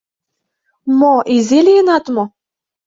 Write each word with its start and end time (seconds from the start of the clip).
Мо, 0.99 1.15
изи 1.35 1.59
лийынат 1.65 2.05
мо? 2.15 2.23